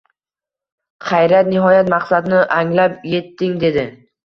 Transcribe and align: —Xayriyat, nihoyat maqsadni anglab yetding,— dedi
—Xayriyat, 1.09 1.51
nihoyat 1.51 1.93
maqsadni 1.95 2.41
anglab 2.59 2.99
yetding,— 3.15 3.57
dedi 3.69 3.89